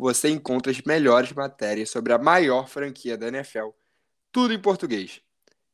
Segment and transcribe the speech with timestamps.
[0.00, 3.68] você encontra as melhores matérias sobre a maior franquia da NFL,
[4.32, 5.20] tudo em português.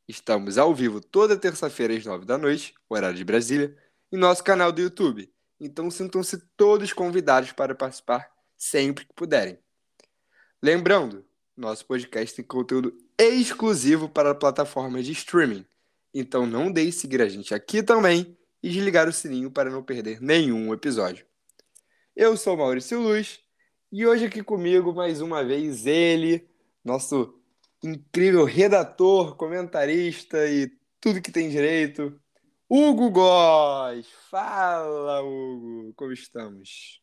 [0.05, 3.73] Estamos ao vivo toda terça-feira às nove da noite, horário de Brasília,
[4.11, 5.33] em nosso canal do YouTube.
[5.57, 9.57] Então sintam-se todos convidados para participar sempre que puderem.
[10.61, 11.25] Lembrando,
[11.55, 15.65] nosso podcast tem conteúdo exclusivo para plataformas de streaming.
[16.13, 19.81] Então não deixe de seguir a gente aqui também e desligar o sininho para não
[19.81, 21.25] perder nenhum episódio.
[22.13, 23.46] Eu sou Maurício Luz
[23.91, 26.47] e hoje aqui comigo, mais uma vez, ele,
[26.83, 27.33] nosso
[27.83, 32.19] incrível redator, comentarista e tudo que tem direito,
[32.69, 34.07] Hugo Góes.
[34.29, 37.01] Fala, Hugo, como estamos?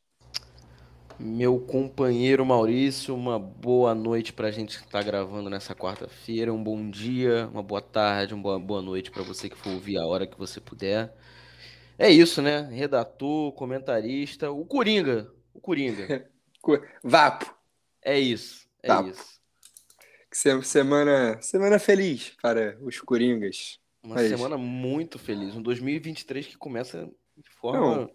[1.18, 6.62] Meu companheiro Maurício, uma boa noite para a gente estar tá gravando nessa quarta-feira, um
[6.62, 10.06] bom dia, uma boa tarde, uma boa, boa noite para você que for ouvir a
[10.06, 11.16] hora que você puder.
[11.96, 12.69] É isso, né?
[12.72, 16.28] Redator, comentarista, o Coringa, o Coringa.
[17.02, 17.54] Vapo.
[18.02, 18.66] É isso.
[18.82, 19.10] É Vapo.
[19.10, 19.34] isso.
[20.62, 23.78] Semana, semana feliz para os Coringas.
[24.02, 24.28] Uma Mas...
[24.28, 25.54] semana muito feliz.
[25.54, 27.80] Um 2023 que começa de forma.
[27.80, 28.10] Não,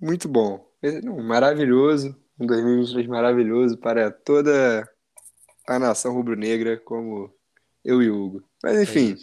[0.00, 0.70] muito bom.
[1.02, 2.16] Não, maravilhoso.
[2.38, 4.88] Um 2023 maravilhoso para toda
[5.66, 7.34] a nação rubro-negra, como
[7.84, 8.42] eu e Hugo.
[8.62, 9.16] Mas enfim,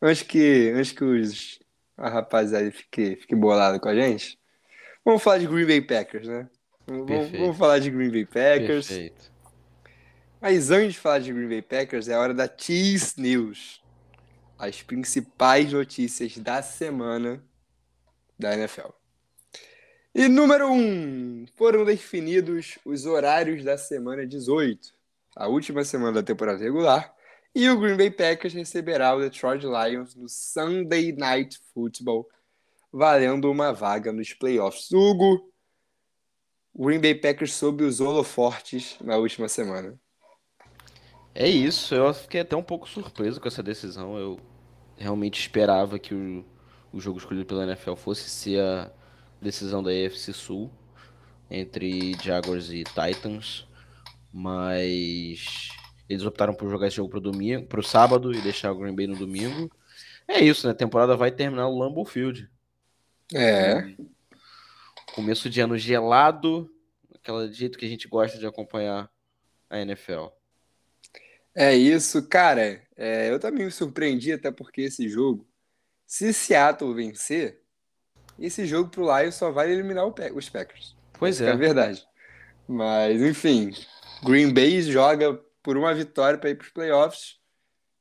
[0.00, 1.58] é antes que, antes que os,
[1.96, 4.38] a rapaziada fique, fique bolado com a gente,
[5.04, 6.48] vamos falar de Green Bay Packers, né?
[6.86, 8.88] Vamos, vamos, falar de Green Bay Packers.
[8.88, 9.32] Perfeito.
[10.40, 13.82] Mas antes de falar de Green Bay Packers, é a hora da Cheese News.
[14.58, 17.42] As principais notícias da semana
[18.38, 18.90] da NFL.
[20.14, 24.92] E número 1, um, foram definidos os horários da semana 18,
[25.34, 27.12] a última semana da temporada regular,
[27.52, 32.28] e o Green Bay Packers receberá o Detroit Lions no Sunday Night Football,
[32.92, 34.92] valendo uma vaga nos playoffs.
[34.92, 35.52] Hugo,
[36.74, 39.98] o Green Bay Packers sob os holofortes na última semana.
[41.34, 44.18] É isso, eu fiquei até um pouco surpreso com essa decisão.
[44.18, 44.38] Eu
[44.96, 46.44] realmente esperava que o,
[46.92, 48.90] o jogo escolhido pela NFL fosse ser a
[49.40, 50.70] decisão da AFC Sul
[51.50, 53.66] entre Jaguars e Titans,
[54.32, 55.68] mas
[56.08, 59.06] eles optaram por jogar esse jogo pro domingo, pro sábado e deixar o Green Bay
[59.06, 59.70] no domingo.
[60.26, 60.72] É isso, né?
[60.72, 62.48] A temporada vai terminar no Lambeau Field.
[63.32, 63.94] É.
[65.14, 66.68] Começo de ano gelado,
[67.14, 69.08] aquele jeito que a gente gosta de acompanhar
[69.70, 70.26] a NFL.
[71.54, 72.82] É isso, cara.
[72.96, 75.46] É, eu também me surpreendi, até porque esse jogo,
[76.04, 77.62] se Seattle vencer,
[78.38, 80.96] esse jogo pro Lions só vai eliminar os Packers.
[81.12, 81.50] Pois é.
[81.50, 82.04] É verdade.
[82.66, 83.72] Mas, enfim,
[84.24, 87.38] Green Bay joga por uma vitória para ir para os playoffs.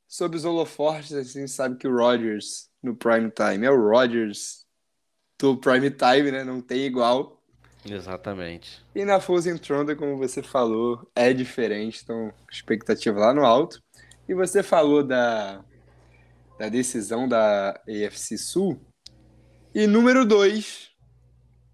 [0.07, 4.62] Sob os holofortes, a gente sabe que o Rodgers no prime time é o Rodgers
[5.43, 6.41] do prime time, né?
[6.45, 7.37] Não tem igual.
[7.85, 8.81] Exatamente.
[8.95, 13.83] E na Frozen Tronda, como você falou, é diferente, então expectativa lá no alto.
[14.25, 15.61] E você falou da,
[16.57, 18.79] da decisão da AFC Sul.
[19.75, 20.91] E número 2,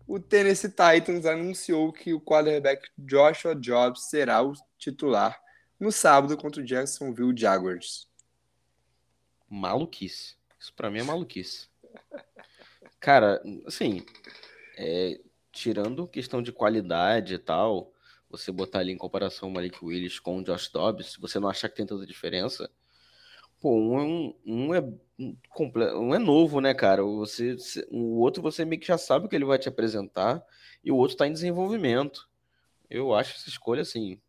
[0.07, 5.39] o Tennessee Titans anunciou que o quarterback Joshua Jobs será o titular
[5.80, 8.07] no sábado contra o Jacksonville Jaguars.
[9.48, 10.36] Maluquice.
[10.60, 11.68] Isso para mim é maluquice.
[13.00, 14.04] Cara, assim,
[14.78, 15.19] é,
[15.51, 17.94] tirando questão de qualidade e tal,
[18.30, 21.50] você botar ali em comparação o Malik Willis com o Josh Dobbs, se você não
[21.50, 22.69] achar que tem tanta diferença,
[23.60, 24.04] pô, um, é
[24.46, 24.81] um, é
[25.96, 27.04] um é novo, né, cara?
[27.04, 27.56] Você,
[27.90, 30.44] o outro você meio que já sabe o que ele vai te apresentar
[30.84, 32.30] e o outro tá em desenvolvimento.
[32.90, 34.19] Eu acho essa escolha assim.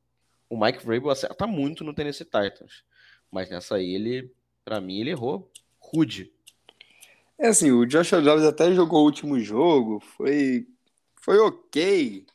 [0.49, 2.85] O Mike Vrabel acerta muito no Tennessee Titans,
[3.31, 4.33] mas nessa aí ele,
[4.65, 6.33] para mim, ele errou rude.
[7.43, 10.67] É assim, o Joshua Dobbs até jogou o último jogo, foi,
[11.23, 12.27] foi ok.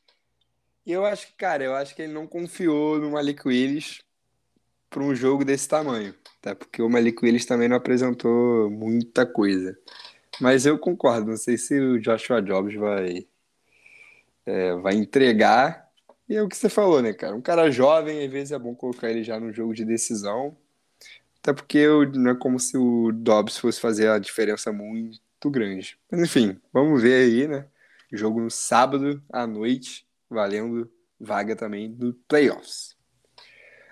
[0.84, 4.02] E eu acho que, cara, eu acho que ele não confiou no Malik Willis
[4.90, 6.16] para um jogo desse tamanho.
[6.40, 9.78] Até porque o Malik Willis também não apresentou muita coisa.
[10.42, 13.28] Mas eu concordo, não sei se o Joshua Jobs vai,
[14.44, 15.88] é, vai entregar.
[16.28, 17.36] E é o que você falou, né, cara?
[17.36, 20.58] Um cara jovem, às vezes é bom colocar ele já no jogo de decisão.
[21.46, 25.22] Até porque não é como se o Dobbs fosse fazer a diferença muito
[25.52, 25.96] grande.
[26.10, 27.68] Mas enfim, vamos ver aí, né?
[28.12, 32.98] Jogo no sábado à noite, valendo vaga também no playoffs.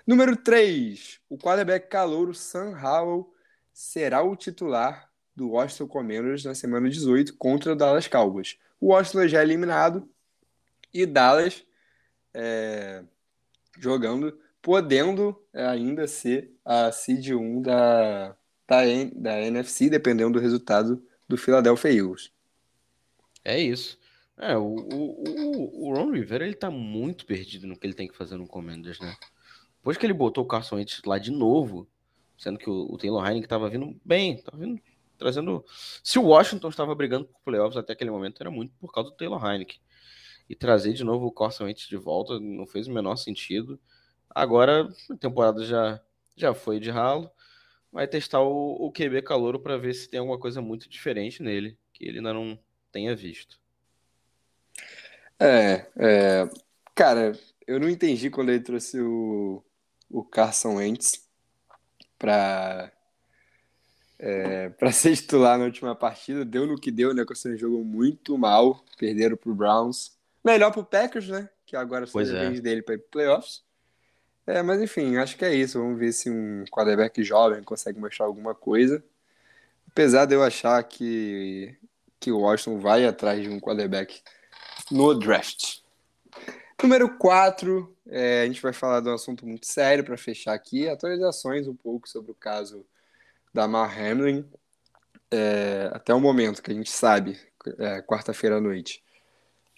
[0.04, 3.32] Número 3, o quarterback calouro Sam Howell
[3.72, 8.58] será o titular do Washington Commanders na semana 18 contra o Dallas Cowboys.
[8.80, 10.08] O Washington já é eliminado
[10.92, 11.64] e Dallas
[12.34, 13.04] é,
[13.78, 18.82] jogando, podendo ainda ser a seed 1 da, da,
[19.14, 22.32] da NFC, dependendo do resultado do Philadelphia Eagles.
[23.44, 23.98] É isso.
[24.36, 28.16] É, o, o, o, Ron Rivera ele tá muito perdido no que ele tem que
[28.16, 29.14] fazer no Commanders, né?
[29.76, 31.86] Depois que ele botou o Carson Wentz lá de novo,
[32.36, 34.80] sendo que o, o Taylor Heineken tava vindo bem, tava vindo
[35.16, 35.64] trazendo.
[36.02, 39.16] Se o Washington estava brigando por playoffs até aquele momento, era muito por causa do
[39.16, 39.78] Taylor Heineken.
[40.48, 43.80] E trazer de novo o Carson Wentz de volta não fez o menor sentido.
[44.28, 46.00] Agora a temporada já,
[46.36, 47.30] já foi de ralo.
[47.92, 51.78] Vai testar o, o QB calouro para ver se tem alguma coisa muito diferente nele,
[51.92, 52.58] que ele ainda não
[52.90, 53.58] tenha visto.
[55.38, 56.48] É, é,
[56.94, 59.62] cara, eu não entendi quando ele trouxe o,
[60.10, 61.28] o Carson Wentz
[62.18, 62.92] para
[64.18, 66.44] é, para ser titular na última partida.
[66.44, 67.24] Deu no que deu, né?
[67.24, 70.16] Que o jogou muito mal, perderam pro Browns.
[70.44, 71.48] Melhor pro Packers, né?
[71.66, 72.62] Que agora só depende é.
[72.62, 73.63] dele para ir pro playoffs.
[74.46, 75.78] É, mas enfim, acho que é isso.
[75.78, 79.02] Vamos ver se um quarterback jovem consegue mostrar alguma coisa.
[79.88, 81.76] Apesar de eu achar que,
[82.20, 84.22] que o Washington vai atrás de um quarterback
[84.90, 85.78] no draft.
[86.82, 90.88] Número 4, é, a gente vai falar de um assunto muito sério para fechar aqui,
[90.88, 92.84] atualizações um pouco sobre o caso
[93.54, 94.44] da Mar Hamlin.
[95.30, 97.40] É, até o momento que a gente sabe,
[97.78, 99.02] é, quarta-feira à noite,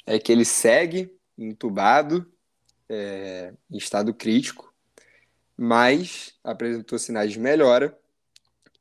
[0.04, 2.26] é que ele segue entubado,
[2.88, 4.72] é, em estado crítico,
[5.56, 7.96] mas apresentou sinais de melhora.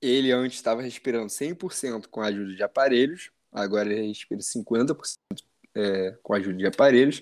[0.02, 5.18] Ele antes estava respirando 100% com a ajuda de aparelhos, agora ele respira 50%
[5.74, 7.22] é, com a ajuda de aparelhos.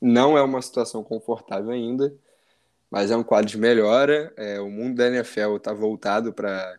[0.00, 2.14] Não é uma situação confortável ainda,
[2.90, 4.32] mas é um quadro de melhora.
[4.36, 6.78] É, o mundo da NFL está voltado para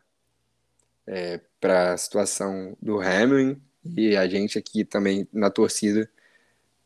[1.08, 6.10] é, para a situação do Hamlin e a gente aqui também na torcida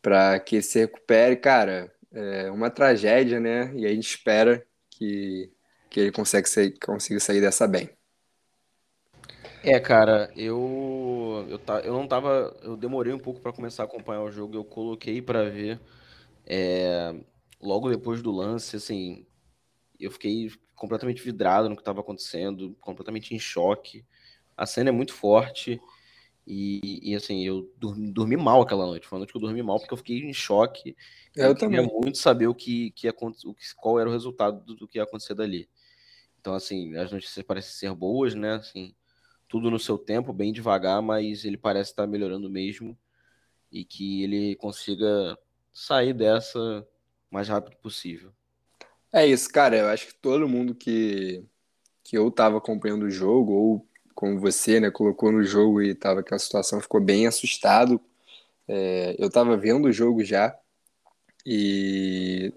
[0.01, 1.35] para que ele se recupere.
[1.35, 3.73] Cara, é uma tragédia, né?
[3.75, 5.51] E a gente espera que,
[5.89, 7.89] que ele consiga sair, consiga sair dessa bem.
[9.63, 13.85] É, cara, eu eu, tá, eu não tava, eu demorei um pouco para começar a
[13.85, 15.79] acompanhar o jogo, eu coloquei para ver
[16.45, 17.13] é,
[17.61, 19.25] logo depois do lance, assim,
[19.99, 24.05] eu fiquei completamente vidrado no que estava acontecendo, completamente em choque.
[24.57, 25.79] A cena é muito forte
[26.53, 29.07] e, e assim, eu dormi, dormi, mal aquela noite.
[29.07, 30.97] Foi uma noite que eu dormi mal porque eu fiquei em choque.
[31.33, 31.79] Eu, eu também.
[31.79, 34.97] queria muito saber o que, que, o que qual era o resultado do, do que
[34.97, 35.69] ia acontecer dali.
[36.41, 38.55] Então, assim, as notícias parecem ser boas, né?
[38.55, 38.93] Assim,
[39.47, 42.97] tudo no seu tempo, bem devagar, mas ele parece estar melhorando mesmo
[43.71, 45.37] e que ele consiga
[45.71, 46.85] sair dessa o
[47.33, 48.33] mais rápido possível.
[49.13, 49.77] É isso, cara.
[49.77, 51.45] Eu acho que todo mundo que,
[52.03, 56.21] que ou estava acompanhando o jogo, ou como você, né, colocou no jogo e estava
[56.21, 58.01] aquela situação, ficou bem assustado.
[58.67, 60.55] É, eu estava vendo o jogo já
[61.45, 62.53] e,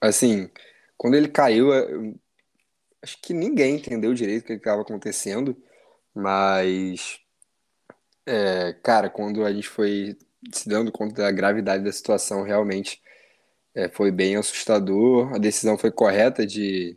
[0.00, 0.50] assim,
[0.96, 1.70] quando ele caiu,
[3.02, 5.56] acho que ninguém entendeu direito o que estava acontecendo.
[6.14, 7.20] Mas,
[8.26, 10.16] é, cara, quando a gente foi
[10.52, 13.02] se dando conta da gravidade da situação, realmente
[13.74, 15.34] é, foi bem assustador.
[15.34, 16.96] A decisão foi correta de,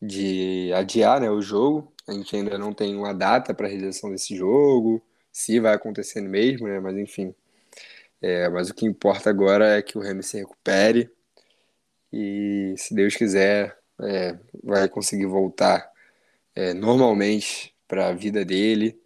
[0.00, 1.92] de adiar né, o jogo.
[2.06, 6.20] A gente ainda não tem uma data para a realização desse jogo, se vai acontecer
[6.20, 6.80] mesmo, né?
[6.80, 7.34] Mas enfim.
[8.22, 11.10] É, mas o que importa agora é que o Remy se recupere
[12.12, 15.90] e, se Deus quiser, é, vai conseguir voltar
[16.54, 18.98] é, normalmente para a vida dele,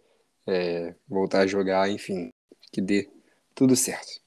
[0.47, 2.31] é, voltar a jogar, enfim,
[2.71, 3.09] que dê
[3.53, 4.21] tudo certo.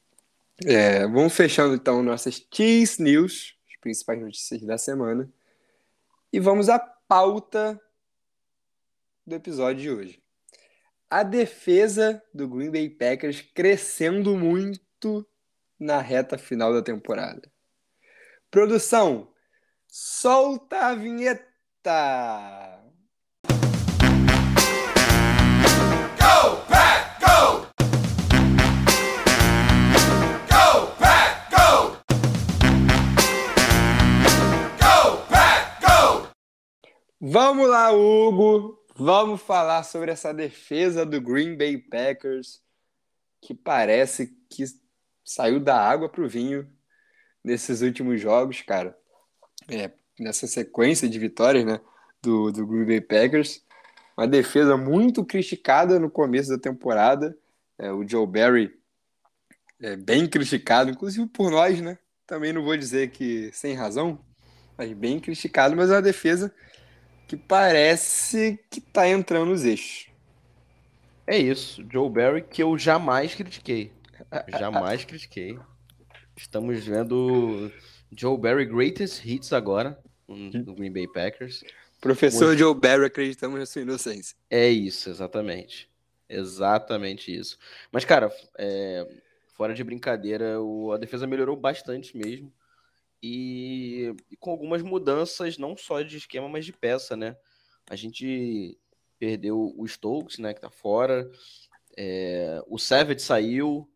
[0.64, 5.28] É, vamos fechando então nossas Cheese News, as principais notícias da semana,
[6.34, 7.80] e vamos à pauta
[9.24, 10.22] do episódio de hoje.
[11.08, 15.24] A defesa do Green Bay Packers crescendo muito
[15.78, 17.48] na reta final da temporada.
[18.50, 19.32] Produção,
[19.86, 22.83] solta a vinheta!
[37.26, 38.78] Vamos lá, Hugo.
[38.94, 42.60] Vamos falar sobre essa defesa do Green Bay Packers,
[43.40, 44.62] que parece que
[45.24, 46.70] saiu da água para o vinho
[47.42, 48.94] nesses últimos jogos, cara.
[49.70, 49.90] É,
[50.20, 51.80] nessa sequência de vitórias né,
[52.22, 53.64] do, do Green Bay Packers.
[54.18, 57.34] Uma defesa muito criticada no começo da temporada.
[57.78, 58.78] É, o Joe Barry
[59.80, 61.96] é bem criticado, inclusive por nós, né?
[62.26, 64.22] também não vou dizer que sem razão,
[64.76, 66.54] mas bem criticado, mas é uma defesa
[67.26, 70.08] que parece que tá entrando nos eixos.
[71.26, 73.92] É isso, Joe Barry que eu jamais critiquei.
[74.48, 75.58] Jamais critiquei.
[76.36, 77.70] Estamos vendo
[78.16, 81.62] Joe Barry Greatest Hits agora no Green Bay Packers.
[82.00, 82.58] Professor Muito...
[82.58, 84.36] Joe Barry, acreditamos na sua inocência.
[84.50, 85.88] É isso, exatamente.
[86.28, 87.58] Exatamente isso.
[87.90, 89.06] Mas, cara, é...
[89.54, 90.56] fora de brincadeira,
[90.92, 92.52] a defesa melhorou bastante mesmo.
[93.26, 94.14] E...
[94.30, 97.34] e com algumas mudanças, não só de esquema, mas de peça, né?
[97.88, 98.78] A gente
[99.18, 101.30] perdeu o Stokes, né, que tá fora.
[101.96, 102.62] É...
[102.66, 103.88] O Savage saiu.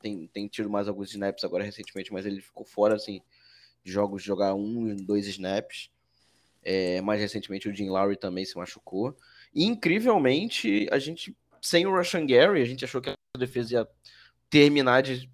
[0.00, 3.20] Tem, tem tido mais alguns snaps agora recentemente, mas ele ficou fora, assim,
[3.84, 5.90] de jogos de jogar um, dois snaps.
[6.62, 9.14] É, mais recentemente o Jim Lowry também se machucou.
[9.54, 13.88] E incrivelmente, a gente, sem o Russian Gary, a gente achou que a defesa ia
[14.48, 15.30] terminar de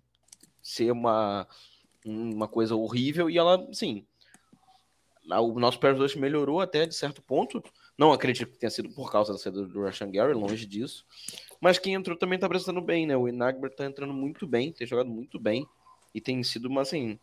[0.60, 1.46] ser uma,
[2.04, 4.04] uma coisa horrível e ela, sim,
[5.38, 7.62] o nosso pass melhorou até de certo ponto.
[7.96, 11.04] Não acredito que tenha sido por causa da saída do Russian Gary, longe disso.
[11.60, 13.16] Mas quem entrou também tá prestando bem, né?
[13.16, 15.66] O Inagbert tá entrando muito bem, tem jogado muito bem.
[16.14, 17.18] E tem sido uma, assim,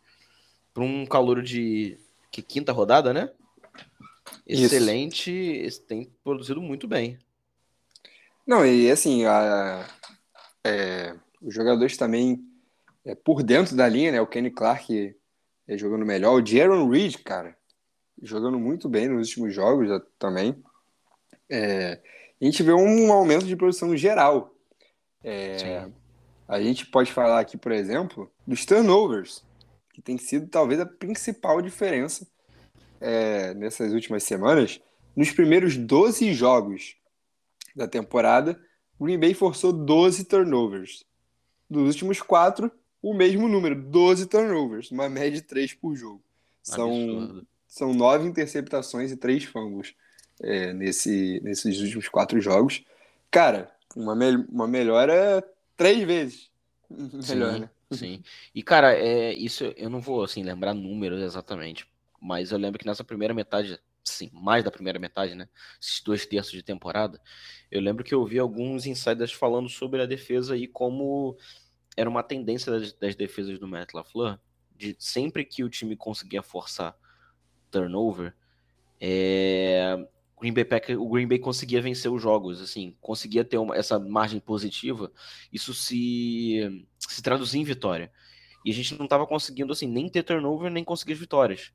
[0.72, 1.98] para um calor de
[2.30, 3.30] que quinta rodada, né?
[4.46, 5.82] Excelente, Isso.
[5.82, 7.18] tem produzido muito bem.
[8.46, 9.86] Não, e assim, a,
[10.64, 12.42] é, os jogadores também
[13.08, 14.20] é, por dentro da linha, né?
[14.20, 15.16] O Kenny Clark
[15.66, 16.34] é, jogando melhor.
[16.34, 17.56] O Jaron Reed, cara,
[18.22, 20.62] jogando muito bem nos últimos jogos já, também.
[21.48, 22.00] É,
[22.38, 24.54] a gente vê um aumento de produção geral.
[25.24, 25.88] É,
[26.46, 29.42] a gente pode falar aqui, por exemplo, dos turnovers,
[29.94, 32.28] que tem sido talvez a principal diferença
[33.00, 34.82] é, nessas últimas semanas.
[35.16, 36.94] Nos primeiros 12 jogos
[37.74, 38.60] da temporada,
[38.98, 41.04] o Green Bay forçou 12 turnovers.
[41.70, 42.70] Dos últimos quatro,
[43.02, 46.22] o mesmo número, 12 turnovers, uma média de 3 por jogo.
[46.62, 49.94] São, são nove interceptações e três fumbles
[50.40, 52.84] é, nesse, nesses últimos quatro jogos.
[53.30, 55.42] Cara, uma, me uma melhora
[55.76, 56.50] três vezes.
[56.90, 57.70] Melhor, sim, né?
[57.92, 58.22] Sim.
[58.54, 61.86] E, cara, é, isso eu não vou assim, lembrar números exatamente,
[62.20, 65.48] mas eu lembro que nessa primeira metade, sim, mais da primeira metade, né?
[65.80, 67.20] Esses dois terços de temporada,
[67.70, 71.36] eu lembro que eu vi alguns insiders falando sobre a defesa e como
[71.98, 74.38] era uma tendência das, das defesas do Matt LaFleur,
[74.76, 76.96] de sempre que o time conseguia forçar
[77.70, 78.34] turnover,
[79.00, 79.96] é,
[80.40, 83.98] Green Bay Packers, o Green Bay conseguia vencer os jogos, assim, conseguia ter uma, essa
[83.98, 85.10] margem positiva,
[85.52, 88.12] isso se, se traduzia em vitória.
[88.64, 91.72] E a gente não estava conseguindo, assim, nem ter turnover, nem conseguir as vitórias.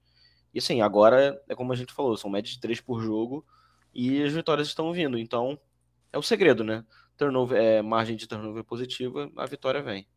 [0.53, 3.45] E assim, agora é como a gente falou, são médias de três por jogo
[3.93, 5.17] e as vitórias estão vindo.
[5.17, 5.59] Então,
[6.11, 6.85] é o segredo, né?
[7.17, 10.07] Turnover, é, margem de turnover positiva, a vitória vem.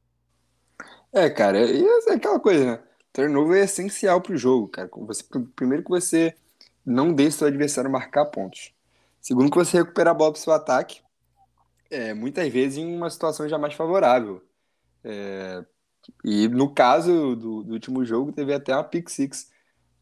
[1.16, 2.82] É, cara, e é aquela coisa, né?
[3.10, 4.86] Turnover é essencial pro jogo, cara.
[4.92, 5.24] Você,
[5.56, 6.36] primeiro que você
[6.84, 8.74] não deixe seu adversário marcar pontos.
[9.18, 11.00] Segundo que você recupera a bola pro seu ataque,
[11.90, 14.44] é, muitas vezes em uma situação já mais favorável.
[15.02, 15.64] É,
[16.22, 19.50] e no caso do, do, último jogo, teve até uma pick six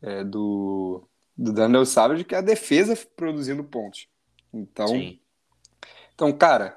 [0.02, 4.08] é, do, do Daniel Savage, que é a defesa produzindo pontos.
[4.52, 5.20] Então, Sim.
[6.12, 6.76] então cara,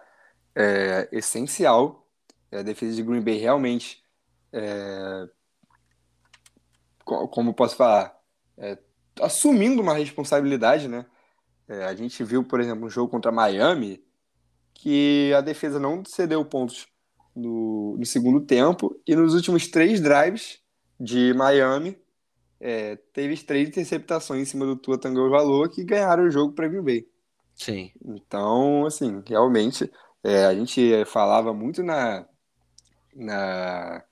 [0.54, 2.08] é essencial.
[2.52, 4.04] É, a defesa de Green Bay realmente,
[4.52, 5.28] é,
[7.04, 8.18] como posso falar,
[8.58, 8.78] é,
[9.22, 11.06] assumindo uma responsabilidade, né?
[11.68, 14.04] É, a gente viu, por exemplo, um jogo contra Miami,
[14.74, 16.88] que a defesa não cedeu pontos
[17.36, 20.60] no, no segundo tempo, e nos últimos três drives
[21.00, 21.98] de Miami,
[22.60, 26.84] é, teve três interceptações em cima do Tua Tagovailoa que ganharam o jogo para Green
[26.84, 27.08] Bay.
[27.56, 27.92] Sim.
[28.04, 29.92] Então, assim, realmente,
[30.24, 32.26] é, a gente falava muito na,
[33.16, 34.04] na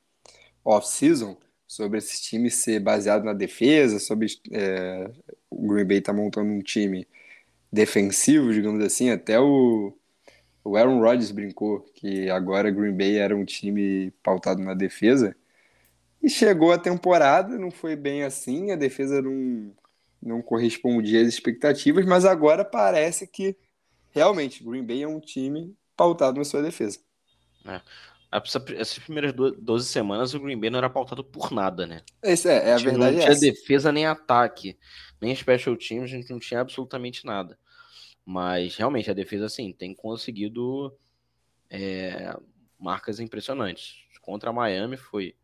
[0.65, 5.09] off-season sobre esse time ser baseado na defesa, sobre é,
[5.49, 7.07] o Green Bay tá montando um time
[7.71, 9.95] defensivo, digamos assim, até o,
[10.63, 15.35] o Aaron Rodgers brincou que agora Green Bay era um time pautado na defesa,
[16.21, 19.71] e chegou a temporada, não foi bem assim, a defesa não,
[20.21, 23.55] não correspondia às expectativas, mas agora parece que
[24.11, 26.99] realmente Green Bay é um time pautado na sua defesa.
[27.65, 27.81] É.
[28.31, 32.01] Essas primeiras 12 semanas o Green Bay não era pautado por nada, né?
[32.21, 32.97] Esse é, é a, verdade.
[32.97, 33.41] Não é tinha essa.
[33.41, 34.77] defesa nem ataque,
[35.21, 37.57] nem special teams, a gente não tinha absolutamente nada.
[38.25, 40.93] Mas realmente a defesa, assim, tem conseguido
[41.69, 42.35] é,
[42.79, 44.03] marcas impressionantes.
[44.21, 45.35] Contra a Miami foi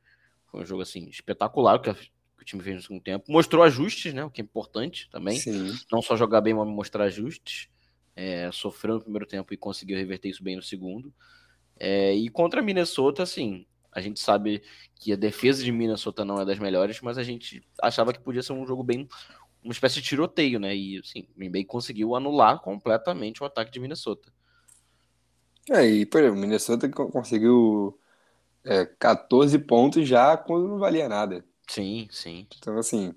[0.52, 2.12] foi um jogo assim espetacular que, que
[2.42, 3.32] o time fez no segundo tempo.
[3.32, 4.26] Mostrou ajustes, né?
[4.26, 5.38] O que é importante também.
[5.38, 5.74] Sim.
[5.90, 7.70] Não só jogar bem, mas mostrar ajustes.
[8.14, 11.14] É, sofreu no primeiro tempo e conseguiu reverter isso bem no segundo.
[11.84, 14.64] É, e contra a Minnesota, assim, A gente sabe
[14.96, 18.44] que a defesa de Minnesota não é das melhores, mas a gente achava que podia
[18.44, 19.08] ser um jogo bem
[19.64, 20.76] uma espécie de tiroteio, né?
[20.76, 24.32] E assim, Green Bay conseguiu anular completamente o ataque de Minnesota.
[25.70, 28.00] É, e por exemplo, Minnesota conseguiu
[28.66, 31.46] é, 14 pontos já quando não valia nada.
[31.68, 32.48] Sim, sim.
[32.58, 33.14] Então, assim,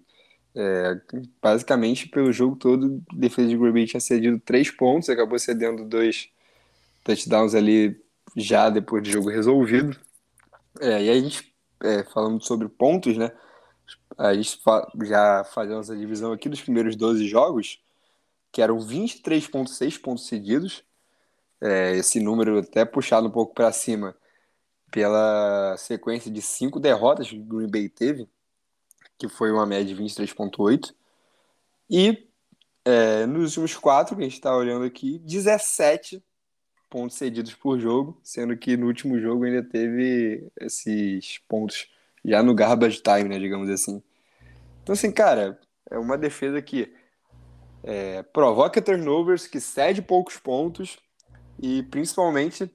[0.56, 1.00] é,
[1.42, 5.85] basicamente pelo jogo todo, a defesa de Green Bay tinha cedido 3 pontos, acabou cedendo
[5.87, 6.30] dois
[7.04, 8.00] touchdowns ali
[8.36, 9.98] já depois do jogo resolvido.
[10.80, 13.32] É, e a gente, é, falando sobre pontos, né?
[14.16, 17.82] A gente fa já fazemos a divisão aqui dos primeiros 12 jogos,
[18.52, 20.84] que eram 23,6 pontos cedidos.
[21.60, 24.16] É, esse número até puxado um pouco para cima
[24.90, 28.28] pela sequência de cinco derrotas que o Green Bay teve,
[29.18, 30.94] que foi uma média de 23,8.
[31.90, 32.28] E
[32.84, 36.22] é, nos últimos quatro, que a gente está olhando aqui, 17
[36.94, 41.88] pontos cedidos por jogo, sendo que no último jogo ainda teve esses pontos
[42.24, 44.00] já no garbage time, né, digamos assim.
[44.80, 45.58] Então, assim, cara,
[45.90, 46.94] é uma defesa que
[47.82, 50.96] é, provoca turnovers, que cede poucos pontos
[51.60, 52.70] e principalmente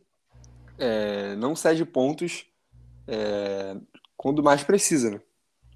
[0.77, 2.45] é, não cede pontos
[3.07, 3.77] é,
[4.17, 5.21] quando mais precisa, né?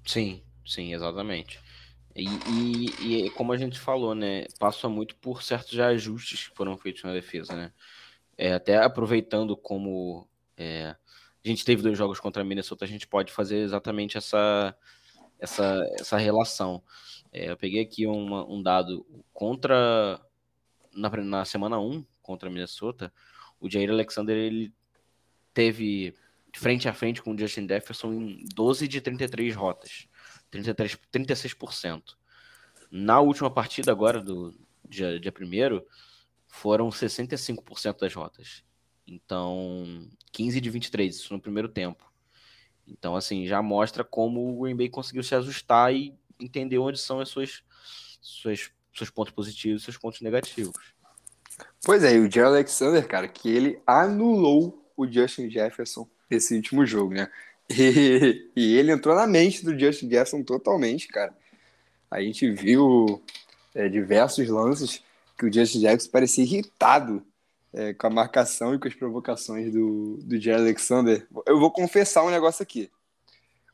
[0.04, 1.58] Sim, sim, exatamente.
[2.14, 6.76] E, e, e, como a gente falou, né, passa muito por certos ajustes que foram
[6.76, 7.72] feitos na defesa, né?
[8.36, 10.96] É, até aproveitando como é,
[11.44, 14.76] a gente teve dois jogos contra a Minnesota, a gente pode fazer exatamente essa,
[15.38, 16.82] essa, essa relação.
[17.32, 20.20] É, eu peguei aqui uma, um dado contra
[20.94, 23.12] na, na semana 1 contra a Minnesota,
[23.60, 24.72] o Jair Alexander ele
[25.52, 26.14] teve
[26.54, 30.06] frente a frente com o Justin Jefferson em 12 de 33 rotas,
[30.50, 32.16] 33, 36%.
[32.90, 34.54] Na última partida agora do
[34.88, 35.84] dia, dia primeiro,
[36.54, 38.62] foram 65% das rotas.
[39.06, 42.10] Então, 15 de 23, isso no primeiro tempo.
[42.86, 47.18] Então, assim, já mostra como o Green Bay conseguiu se ajustar e entender onde são
[47.18, 47.62] as suas,
[48.20, 50.94] suas seus pontos positivos e seus pontos negativos.
[51.84, 56.86] Pois é, e o Jerry Alexander, cara, que ele anulou o Justin Jefferson nesse último
[56.86, 57.30] jogo, né?
[57.66, 61.34] E, e ele entrou na mente do Justin Jefferson totalmente, cara.
[62.10, 63.22] A gente viu
[63.74, 65.02] é, diversos lances
[65.38, 67.24] que o Justin Jefferson parecia irritado
[67.72, 71.26] é, com a marcação e com as provocações do, do Jerry Alexander.
[71.46, 72.90] Eu vou confessar um negócio aqui.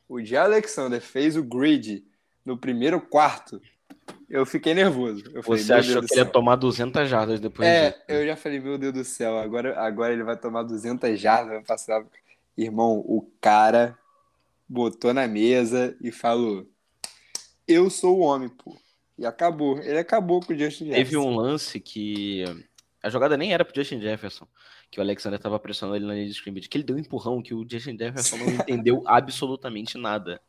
[0.09, 2.05] O Jerry Alexander fez o grid
[2.45, 3.61] no primeiro quarto
[4.31, 5.23] eu fiquei nervoso.
[5.33, 8.03] Eu falei, Você achou que ele ia tomar 200 jardas depois É, disso.
[8.07, 11.63] eu já falei, meu Deus do céu, agora, agora ele vai tomar 200 jardas, vai
[11.63, 12.03] passar...
[12.57, 13.97] Irmão, o cara
[14.67, 16.67] botou na mesa e falou,
[17.67, 18.77] eu sou o homem, pô.
[19.21, 19.77] E acabou.
[19.77, 21.03] Ele acabou com o Justin Jefferson.
[21.03, 22.43] Teve um lance que
[23.03, 24.47] a jogada nem era pro Justin Jefferson,
[24.89, 27.39] que o Alexander tava pressionando ele na linha de scrimmage, que ele deu um empurrão
[27.39, 30.41] que o Justin Jefferson não entendeu absolutamente nada.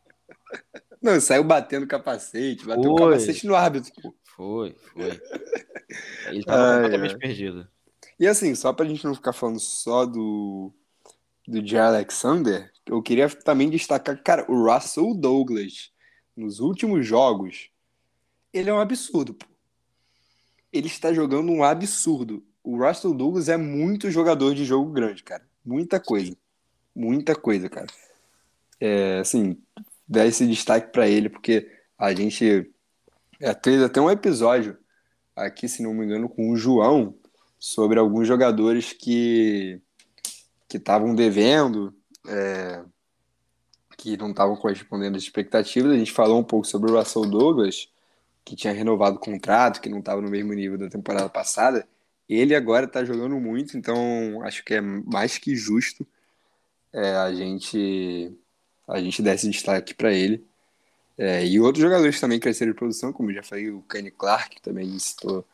[1.03, 3.93] Não, saiu batendo capacete, bateu o capacete no árbitro.
[4.01, 4.15] Pô.
[4.23, 5.21] Foi, foi.
[6.29, 7.69] Ele tava ai, completamente perdido.
[8.19, 10.73] E assim, só pra gente não ficar falando só do,
[11.47, 15.93] do Jay Alexander, eu queria também destacar, cara, o Russell Douglas,
[16.35, 17.71] nos últimos jogos,
[18.53, 19.47] ele é um absurdo, pô.
[20.73, 22.45] Ele está jogando um absurdo.
[22.63, 25.45] O Russell Douglas é muito jogador de jogo grande, cara.
[25.65, 26.37] Muita coisa.
[26.95, 27.87] Muita coisa, cara.
[28.81, 29.57] É, assim,
[30.09, 32.71] dar esse destaque para ele, porque a gente
[33.41, 34.77] é, fez até um episódio
[35.37, 37.15] aqui, se não me engano, com o João
[37.59, 39.81] sobre alguns jogadores que
[40.69, 41.95] que estavam devendo,
[42.27, 42.83] é,
[43.99, 45.93] que não estavam correspondendo às expectativas.
[45.93, 47.92] A gente falou um pouco sobre o Russell Douglas,
[48.45, 51.87] que tinha renovado o contrato, que não estava no mesmo nível da temporada passada.
[52.29, 56.07] Ele agora está jogando muito, então acho que é mais que justo
[56.93, 58.33] é, a gente
[58.87, 60.45] a gente desse destaque para ele.
[61.17, 64.99] É, e outros jogadores também cresceram de produção, como já falei, o Kenny Clark também
[64.99, 65.47] citou.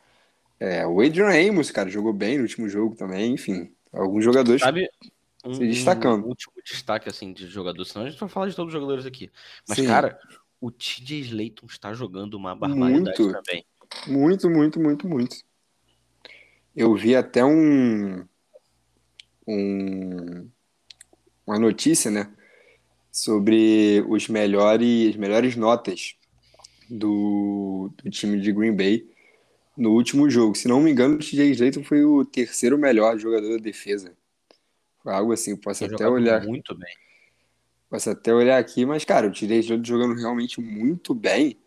[0.58, 3.70] É, o Adrian Amos, cara, jogou bem no último jogo também, enfim.
[3.92, 4.88] Alguns jogadores Sabe,
[5.44, 6.24] um, se destacando.
[6.24, 9.06] Um último destaque assim de jogadores, senão a gente vai falar de todos os jogadores
[9.06, 9.30] aqui.
[9.68, 9.86] Mas, Sim.
[9.86, 10.18] cara,
[10.60, 13.64] o TJ Slayton está jogando uma barbaridade muito, também.
[14.06, 15.36] Muito, muito, muito, muito.
[16.74, 18.24] Eu vi até um,
[19.46, 20.48] um
[21.46, 22.32] uma notícia, né?
[23.18, 26.14] sobre os melhores, melhores notas
[26.88, 29.08] do, do time de Green Bay
[29.76, 30.54] no último jogo.
[30.54, 34.16] Se não me engano, o TJ Slayton foi o terceiro melhor jogador da defesa.
[35.02, 36.44] Foi algo assim, posso Tem até olhar.
[36.44, 36.94] Muito bem.
[37.88, 41.58] Posso até olhar aqui, mas, cara, o TJ Slayton jogando realmente muito bem.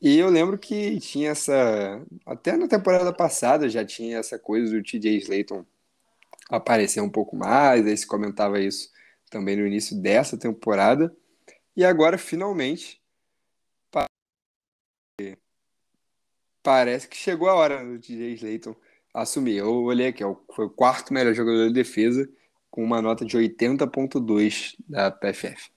[0.00, 2.04] E eu lembro que tinha essa.
[2.26, 5.64] Até na temporada passada já tinha essa coisa do TJ Slayton
[6.50, 8.90] aparecer um pouco mais, aí se comentava isso
[9.30, 11.14] também no início dessa temporada.
[11.76, 13.02] E agora, finalmente,
[16.62, 18.74] parece que chegou a hora do DJ Slayton
[19.12, 19.56] assumir.
[19.58, 22.28] Eu olhei aqui, foi o quarto melhor jogador de defesa,
[22.74, 25.70] com uma nota de 80,2 da PFF.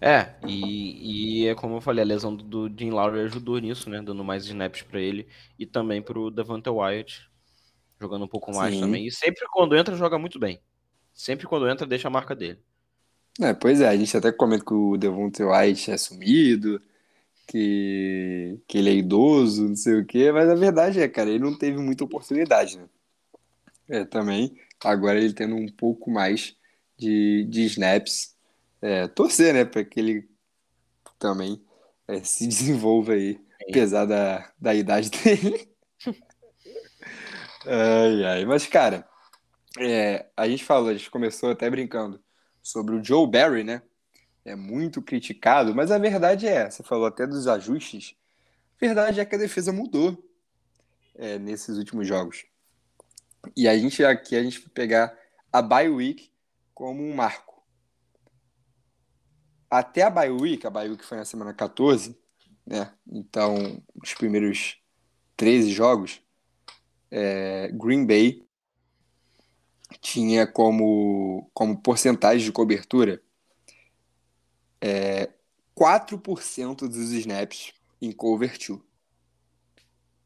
[0.00, 3.88] É, e, e é como eu falei, a lesão do, do Jim Lowry ajudou nisso,
[3.88, 4.02] né?
[4.02, 7.30] Dando mais snaps para ele e também pro Devante Wyatt,
[8.00, 8.80] jogando um pouco mais Sim.
[8.80, 9.06] também.
[9.06, 10.60] E sempre quando entra, joga muito bem.
[11.14, 12.58] Sempre quando entra, deixa a marca dele.
[13.40, 16.82] É, pois é, a gente até comenta que o Devonte White é sumido,
[17.46, 21.38] que, que ele é idoso, não sei o quê, mas a verdade é, cara, ele
[21.44, 22.88] não teve muita oportunidade, né?
[23.88, 26.56] É, também, agora ele tendo um pouco mais
[26.98, 28.36] de, de snaps,
[28.82, 30.28] é, torcer, né, para que ele
[31.18, 31.62] também
[32.08, 35.68] é, se desenvolva aí, apesar da, da idade dele.
[37.66, 39.08] ai, ai, mas, cara,
[39.78, 42.20] é, a gente falou, a gente começou até brincando
[42.62, 43.82] sobre o Joe Barry, né?
[44.46, 48.14] é muito criticado, mas a verdade é, você falou até dos ajustes,
[48.76, 50.24] a verdade é que a defesa mudou
[51.16, 52.44] é, nesses últimos jogos.
[53.56, 55.16] E a gente aqui a gente pegar
[55.52, 56.30] a bye week
[56.74, 57.62] como um marco.
[59.70, 62.16] Até a bye week, a bye week foi na semana 14,
[62.66, 62.92] né?
[63.06, 64.78] Então, os primeiros
[65.36, 66.20] 13 jogos,
[67.10, 68.46] é, Green Bay
[70.00, 73.22] tinha como, como porcentagem de cobertura
[74.80, 75.30] é,
[75.74, 78.80] 4% dos snaps em cover 2.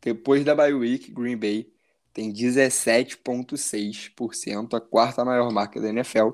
[0.01, 1.73] Depois da bye week, Green Bay
[2.13, 6.31] tem 17,6%, a quarta maior marca da NFL.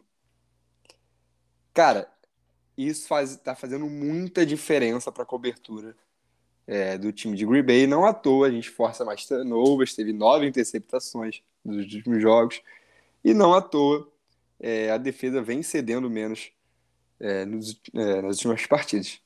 [1.78, 2.08] Cara,
[2.76, 5.94] isso faz, tá fazendo muita diferença para a cobertura
[6.66, 7.86] é, do time de Green Bay.
[7.86, 12.60] Não à toa, a gente força mais turnovers, teve nove interceptações nos últimos jogos,
[13.22, 14.10] e não à toa
[14.58, 16.50] é, a defesa vem cedendo menos
[17.20, 19.20] é, nos, é, nas últimas partidas.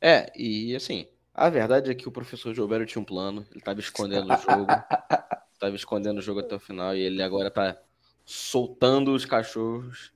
[0.00, 3.80] É, e assim, a verdade é que o professor Gilberto tinha um plano, ele estava
[3.80, 4.70] escondendo o jogo,
[5.52, 7.76] estava escondendo o jogo até o final e ele agora está
[8.24, 10.14] soltando os cachorros.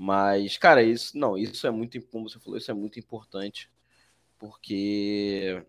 [0.00, 3.68] Mas, cara, isso não, isso é muito, como você falou, isso é muito importante,
[4.38, 5.60] porque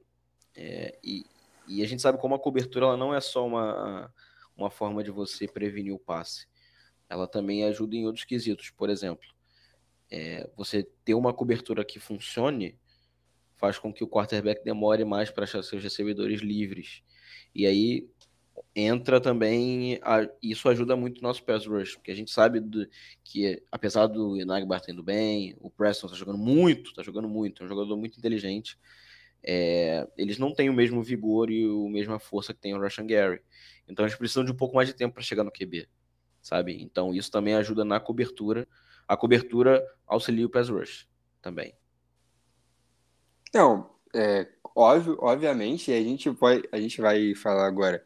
[0.56, 1.26] é, e,
[1.68, 4.14] e, a gente sabe como a cobertura ela não é só uma,
[4.56, 6.48] uma forma de você prevenir o passe,
[7.10, 8.70] ela também ajuda em outros quesitos.
[8.70, 9.28] Por exemplo,
[10.12, 12.78] é, você ter uma cobertura que funcione
[13.56, 17.02] faz com que o quarterback demore mais para achar seus recebedores livres.
[17.56, 18.08] E aí
[18.76, 22.88] entra também, a, isso ajuda muito o nosso pass rush, porque a gente sabe do,
[23.24, 27.66] que apesar do Inagbar tendo bem, o Preston está jogando muito, está jogando muito, é
[27.66, 28.78] um jogador muito inteligente,
[29.44, 33.08] é, eles não têm o mesmo vigor e a mesma força que tem o Russian
[33.08, 33.42] Gary.
[33.88, 35.88] Então eles precisam de um pouco mais de tempo para chegar no QB,
[36.42, 36.82] sabe?
[36.82, 38.68] Então isso também ajuda na cobertura.
[39.08, 41.08] A cobertura auxilia o pass rush
[41.42, 41.74] também.
[43.54, 48.06] Não, é, óbvio, obviamente, a gente vai, a gente vai falar agora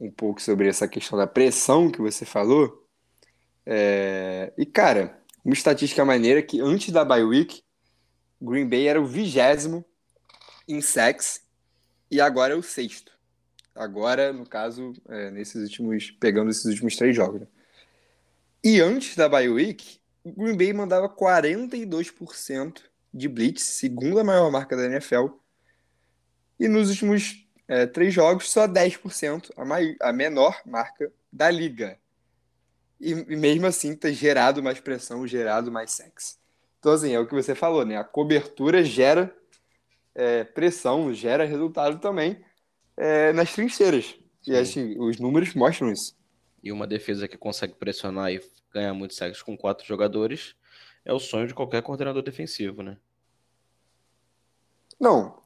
[0.00, 2.86] um pouco sobre essa questão da pressão que você falou.
[3.66, 7.62] É, e, cara, uma estatística maneira que antes da bye week,
[8.40, 9.84] Green Bay era o vigésimo
[10.66, 11.42] em sacks
[12.10, 13.12] e agora é o sexto.
[13.74, 17.40] Agora, no caso, é, nesses últimos, pegando esses últimos três jogos.
[17.42, 17.46] Né?
[18.62, 22.82] E antes da bye week, o Green Bay mandava 42%
[23.12, 25.28] de blitz, segunda maior marca da NFL.
[26.58, 31.98] E nos últimos é, três jogos, só 10%, a, mai, a menor marca da liga.
[32.98, 36.38] E, e mesmo assim, ter gerado mais pressão, gerado mais sexo.
[36.80, 37.96] Então, assim, é o que você falou, né?
[37.96, 39.32] A cobertura gera
[40.14, 42.42] é, pressão, gera resultado também
[42.96, 44.18] é, nas trincheiras.
[44.42, 44.52] Sim.
[44.52, 46.16] E assim, os números mostram isso.
[46.62, 48.40] E uma defesa que consegue pressionar e
[48.72, 50.56] ganhar muito sexo com quatro jogadores
[51.04, 52.96] é o sonho de qualquer coordenador defensivo, né?
[54.98, 55.42] Não.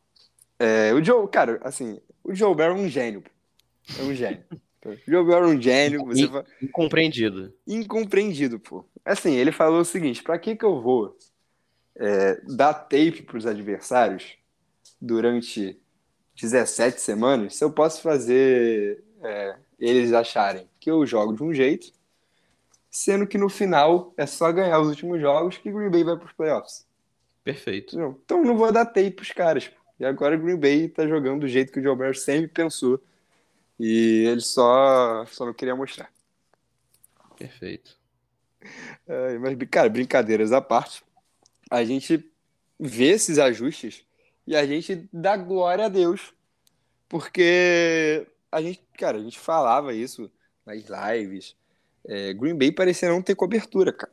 [0.58, 3.22] É, o Joe, cara, assim, o Joe Barry é um gênio.
[3.98, 4.44] É um gênio.
[4.84, 6.04] o Joe Barry é um gênio.
[6.06, 6.28] Você
[6.62, 7.52] Incompreendido.
[7.66, 8.84] Incompreendido, pô.
[9.04, 11.16] Assim, ele falou o seguinte: pra que que eu vou
[11.96, 14.36] é, dar tape pros adversários
[15.00, 15.78] durante
[16.40, 21.92] 17 semanas se eu posso fazer é, eles acharem que eu jogo de um jeito
[22.92, 26.26] sendo que no final é só ganhar os últimos jogos que Green Bay vai para
[26.26, 26.86] os playoffs.
[27.42, 27.98] Perfeito.
[28.22, 29.70] Então não vou dar tape pros caras.
[30.02, 33.00] E agora o Green Bay tá jogando do jeito que o Barry sempre pensou.
[33.78, 36.10] E ele só, só não queria mostrar.
[37.38, 37.96] Perfeito.
[39.06, 41.04] É, mas, cara, brincadeiras à parte,
[41.70, 42.28] a gente
[42.80, 44.04] vê esses ajustes
[44.44, 46.34] e a gente dá glória a Deus.
[47.08, 50.28] Porque a gente, cara, a gente falava isso
[50.66, 51.54] nas lives.
[52.04, 54.12] É, Green Bay parecia não ter cobertura, cara.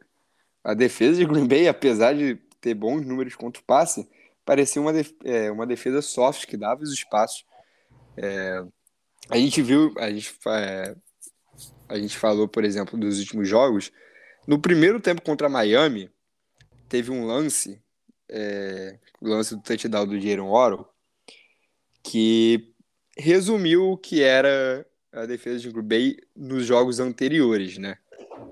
[0.64, 4.08] A defesa de Green Bay, apesar de ter bons números contra o passe,
[4.50, 7.46] parecia uma, def é, uma defesa soft que dava os espaços.
[8.18, 8.66] É,
[9.30, 10.96] a gente viu, a gente, é,
[11.88, 13.92] a gente falou, por exemplo, dos últimos jogos.
[14.48, 16.10] No primeiro tempo contra Miami,
[16.88, 17.80] teve um lance,
[18.28, 20.90] é, o lance do touchdown do Jaron Oro,
[22.02, 22.74] que
[23.16, 24.84] resumiu o que era
[25.14, 28.00] a defesa de Green Bay nos jogos anteriores, né?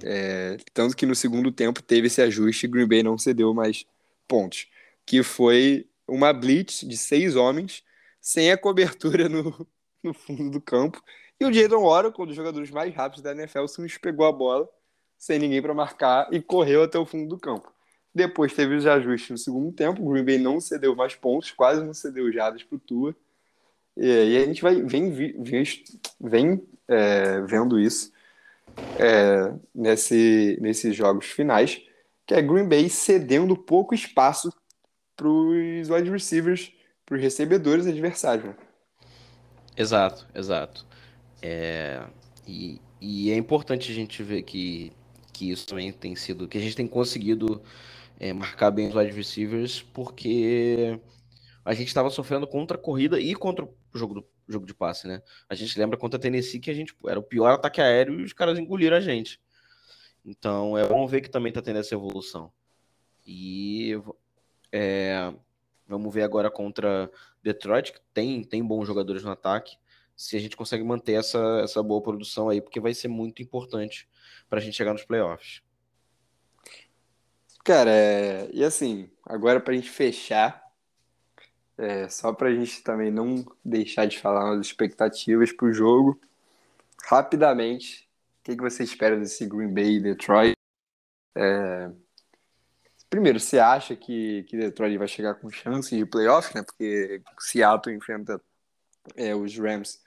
[0.03, 3.83] É, tanto que no segundo tempo teve esse ajuste e Green Bay não cedeu mais
[4.27, 4.67] pontos,
[5.07, 7.81] que foi uma blitz de seis homens
[8.21, 9.65] sem a cobertura no,
[10.03, 11.01] no fundo do campo.
[11.39, 14.69] E o Jadon Oracle, um dos jogadores mais rápidos da NFL, simplesmente pegou a bola
[15.17, 17.71] sem ninguém para marcar e correu até o fundo do campo.
[18.13, 20.03] Depois teve os ajustes no segundo tempo.
[20.03, 23.15] O Green Bay não cedeu mais pontos, quase não cedeu jadas para o Tua.
[23.95, 25.11] E, a gente vai, vem,
[26.19, 28.11] vem é, vendo isso
[28.99, 31.81] é, nesse, nesses jogos finais,
[32.25, 34.51] que é Green Bay cedendo pouco espaço
[35.17, 36.71] para os wide receivers,
[37.05, 38.45] para os recebedores adversários.
[38.45, 38.55] Né?
[39.75, 40.85] Exato, exato.
[41.41, 42.03] É,
[42.47, 44.93] e, e, é importante a gente ver que,
[45.33, 47.61] que isso também tem sido, que a gente tem conseguido
[48.19, 50.99] é, marcar bem os wide receivers, porque
[51.65, 55.07] a gente estava sofrendo contra a corrida e contra o jogo, do, jogo de passe,
[55.07, 55.21] né?
[55.49, 58.23] A gente lembra contra a Tennessee que a gente era o pior ataque aéreo e
[58.23, 59.39] os caras engoliram a gente.
[60.25, 62.51] Então é bom ver que também está tendo essa evolução.
[63.25, 63.99] E
[64.71, 65.33] é,
[65.87, 67.09] vamos ver agora contra
[67.41, 69.77] Detroit, que tem, tem bons jogadores no ataque,
[70.15, 74.09] se a gente consegue manter essa, essa boa produção aí, porque vai ser muito importante
[74.49, 75.61] para a gente chegar nos playoffs.
[77.63, 78.49] Cara, é...
[78.51, 80.65] e assim, agora para a gente fechar,
[81.77, 86.19] é, só para a gente também não deixar de falar das expectativas para o jogo,
[87.03, 90.53] rapidamente, o que, que você espera desse Green Bay e Detroit?
[91.35, 91.91] É...
[93.09, 96.61] Primeiro, você acha que, que Detroit vai chegar com chance de playoff, né?
[96.63, 98.41] Porque Seattle enfrenta
[99.15, 100.01] é, os Rams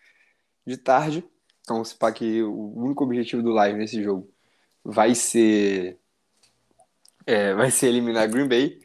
[0.66, 1.24] de tarde.
[1.62, 4.30] Então, se pá que o único objetivo do live nesse jogo
[4.84, 5.98] vai ser
[7.26, 8.80] é, vai ser eliminar Green Bay,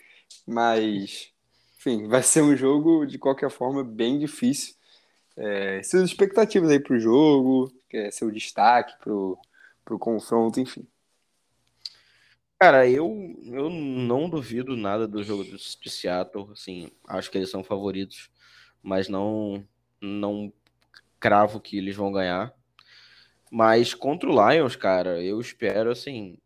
[0.45, 1.33] mas
[1.77, 4.75] enfim, vai ser um jogo, de qualquer forma, bem difícil.
[5.37, 9.37] É, suas expectativas aí pro jogo, é, seu destaque pro,
[9.83, 10.87] pro confronto, enfim.
[12.59, 17.63] Cara, eu, eu não duvido nada do jogo de Seattle, assim, acho que eles são
[17.63, 18.29] favoritos,
[18.81, 19.67] mas não,
[20.01, 20.53] não
[21.19, 22.53] cravo que eles vão ganhar.
[23.51, 26.37] Mas contra o Lions, cara, eu espero, assim,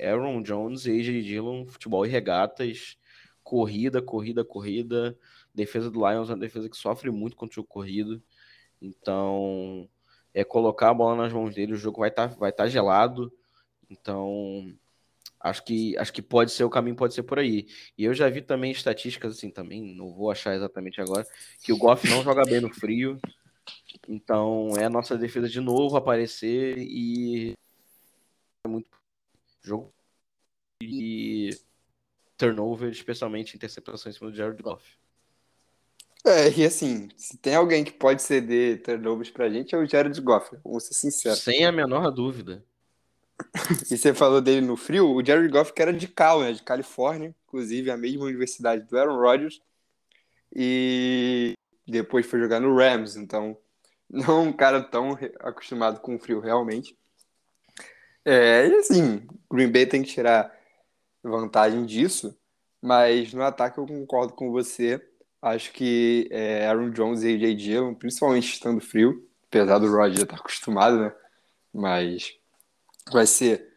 [0.00, 2.98] Aaron Jones e AJ Dillon, futebol e regatas,
[3.42, 5.18] corrida, corrida, corrida.
[5.54, 8.22] Defesa do Lions é uma defesa que sofre muito contra o corrido.
[8.80, 9.88] Então,
[10.34, 13.32] é colocar a bola nas mãos dele, o jogo vai estar tá, vai tá gelado.
[13.90, 14.74] Então,
[15.40, 17.66] acho que acho que pode ser o caminho, pode ser por aí.
[17.96, 21.26] E eu já vi também estatísticas assim também, não vou achar exatamente agora,
[21.62, 23.18] que o Goff não joga bem no frio.
[24.08, 27.54] Então, é a nossa defesa de novo aparecer e
[28.64, 28.88] é muito
[29.62, 29.92] jogo
[30.82, 31.50] e
[32.36, 34.84] turnover, especialmente interceptação em cima do Jared Goff.
[36.24, 40.20] É, e assim, se tem alguém que pode ceder turnovers pra gente é o Jared
[40.20, 41.38] Goff, vamos ser sinceros.
[41.38, 42.64] Sem a menor dúvida.
[43.90, 46.62] e você falou dele no frio, o Jared Goff que era de Cal, né, de
[46.62, 49.60] Califórnia, inclusive a mesma universidade do Aaron Rodgers,
[50.54, 51.54] e
[51.86, 53.56] depois foi jogar no Rams, então
[54.08, 56.96] não um cara tão acostumado com o frio realmente.
[58.24, 60.52] É, e assim, Green Bay tem que tirar
[61.22, 62.36] vantagem disso,
[62.82, 65.00] mas no ataque eu concordo com você.
[65.40, 70.36] Acho que é, Aaron Jones e AJ Dillon, principalmente estando frio, apesar do Roger estar
[70.36, 71.14] acostumado, né?
[71.72, 72.36] Mas
[73.10, 73.72] vai ser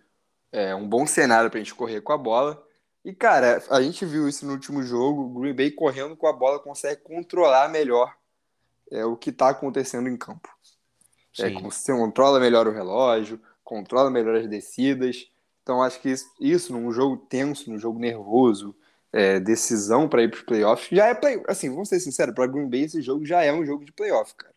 [0.51, 2.65] é, um bom cenário para a gente correr com a bola.
[3.03, 5.23] E, cara, a gente viu isso no último jogo.
[5.23, 8.13] O Green Bay correndo com a bola consegue controlar melhor
[8.91, 10.49] é, o que está acontecendo em campo.
[11.39, 15.29] É, você controla melhor o relógio, controla melhor as descidas.
[15.63, 18.75] Então acho que isso, isso num jogo tenso, num jogo nervoso,
[19.13, 22.47] é, decisão para ir para os playoffs, já é play, assim, vamos ser sinceros, para
[22.47, 24.53] Green Bay esse jogo já é um jogo de playoff, cara.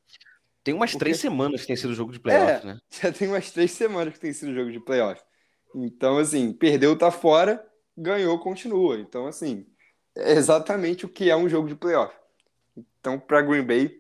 [0.65, 2.81] Tem umas três semanas que tem sido jogo de playoff, é, né?
[2.91, 5.21] Já tem umas três semanas que tem sido jogo de playoff.
[5.75, 7.65] Então, assim, perdeu, tá fora,
[7.97, 8.99] ganhou, continua.
[8.99, 9.67] Então, assim,
[10.17, 12.15] é exatamente o que é um jogo de playoff.
[13.01, 13.99] Então, para Green Bay,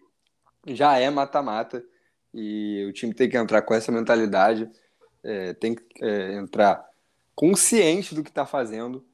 [0.66, 1.84] já é mata-mata
[2.32, 4.70] e o time tem que entrar com essa mentalidade,
[5.22, 6.86] é, tem que é, entrar
[7.34, 9.04] consciente do que está fazendo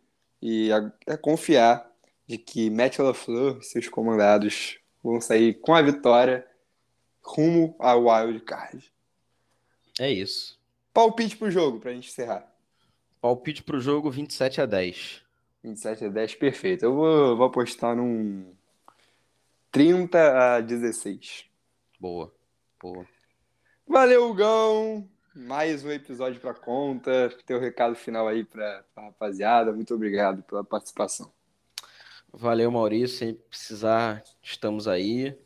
[0.41, 0.71] e
[1.07, 1.89] é confiar
[2.27, 6.47] de que Matt LaFleur e seus comandados vão sair com a vitória
[7.29, 8.91] rumo ao Wild Card.
[9.99, 10.59] É isso.
[10.93, 12.51] Palpite pro jogo, pra gente encerrar.
[13.21, 15.23] Palpite pro jogo 27 a 10.
[15.63, 16.85] 27 a 10, perfeito.
[16.85, 18.55] Eu vou, vou apostar num
[19.71, 21.45] 30 a 16.
[22.01, 22.33] Boa,
[22.81, 23.07] boa.
[23.87, 25.09] Valeu, Gão!
[25.35, 27.33] Mais um episódio pra conta.
[27.47, 29.73] Teu recado final aí pra, pra rapaziada.
[29.73, 31.33] Muito obrigado pela participação.
[32.33, 33.19] Valeu, Maurício.
[33.19, 35.37] Sem precisar, estamos aí.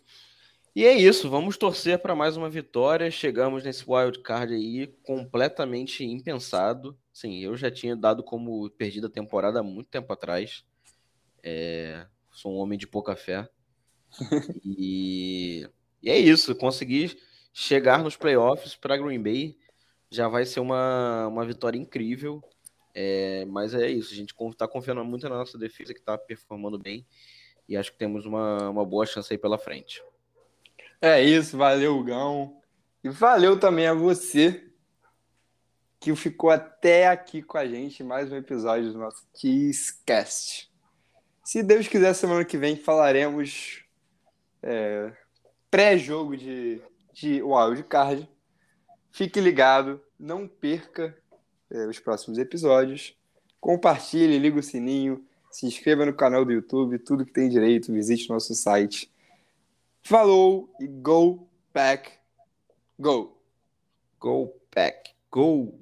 [0.75, 3.11] E é isso, vamos torcer para mais uma vitória.
[3.11, 6.99] Chegamos nesse wild card aí completamente impensado.
[7.13, 10.65] Sim, eu já tinha dado como perdida a temporada há muito tempo atrás.
[11.43, 12.07] É...
[12.31, 13.47] Sou um homem de pouca fé.
[14.65, 15.69] e...
[16.03, 17.19] e é isso, conseguir
[17.53, 19.59] chegar nos playoffs para Green Bay
[20.11, 22.43] já vai ser uma, uma vitória incrível.
[22.95, 23.45] É...
[23.45, 27.07] Mas é isso, a gente está confiando muito na nossa defesa que está performando bem.
[27.69, 30.03] E acho que temos uma, uma boa chance aí pela frente.
[31.05, 32.63] É isso, valeu, Gão.
[33.03, 34.71] E valeu também a você
[35.99, 40.71] que ficou até aqui com a gente mais um episódio do nosso Kisscast.
[41.45, 43.85] Se Deus quiser, semana que vem falaremos
[44.63, 45.13] é,
[45.69, 46.81] pré-jogo de,
[47.13, 48.31] de Wildcard.
[49.11, 51.19] Fique ligado, não perca
[51.69, 53.17] é, os próximos episódios.
[53.61, 58.31] Compartilhe, liga o sininho, se inscreva no canal do YouTube, tudo que tem direito, visite
[58.31, 59.12] nosso site
[60.05, 62.19] Falou e go back,
[63.01, 63.37] go.
[64.19, 65.73] Go back, go.